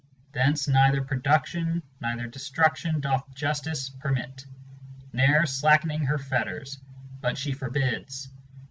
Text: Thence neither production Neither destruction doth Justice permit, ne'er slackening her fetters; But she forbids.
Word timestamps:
Thence 0.31 0.67
neither 0.67 1.03
production 1.03 1.83
Neither 1.99 2.25
destruction 2.25 3.01
doth 3.01 3.35
Justice 3.35 3.87
permit, 3.89 4.47
ne'er 5.13 5.45
slackening 5.45 6.05
her 6.05 6.17
fetters; 6.17 6.79
But 7.21 7.37
she 7.37 7.51
forbids. 7.51 8.31